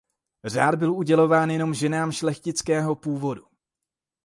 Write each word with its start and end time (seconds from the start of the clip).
Řád 0.45 0.75
byl 0.75 0.93
udělován 0.93 1.49
jenom 1.49 1.73
ženám 1.73 2.11
šlechtického 2.11 2.95
původu. 2.95 3.45